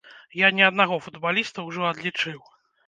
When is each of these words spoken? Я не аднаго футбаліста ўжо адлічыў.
Я 0.39 0.49
не 0.59 0.63
аднаго 0.69 0.97
футбаліста 1.09 1.69
ўжо 1.71 1.81
адлічыў. 1.95 2.39